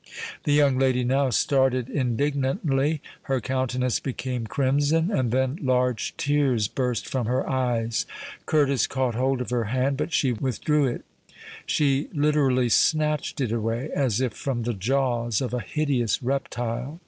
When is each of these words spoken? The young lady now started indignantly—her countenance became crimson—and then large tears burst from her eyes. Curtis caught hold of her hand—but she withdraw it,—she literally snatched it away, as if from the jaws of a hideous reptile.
The 0.45 0.53
young 0.53 0.79
lady 0.79 1.03
now 1.03 1.29
started 1.29 1.87
indignantly—her 1.87 3.39
countenance 3.39 3.99
became 3.99 4.47
crimson—and 4.47 5.29
then 5.29 5.59
large 5.61 6.17
tears 6.17 6.67
burst 6.67 7.07
from 7.07 7.27
her 7.27 7.47
eyes. 7.47 8.07
Curtis 8.47 8.87
caught 8.87 9.13
hold 9.13 9.41
of 9.41 9.51
her 9.51 9.65
hand—but 9.65 10.11
she 10.11 10.31
withdraw 10.31 10.85
it,—she 10.87 12.07
literally 12.15 12.67
snatched 12.69 13.41
it 13.41 13.51
away, 13.51 13.91
as 13.93 14.19
if 14.19 14.33
from 14.33 14.63
the 14.63 14.73
jaws 14.73 15.39
of 15.39 15.53
a 15.53 15.59
hideous 15.59 16.23
reptile. 16.23 16.99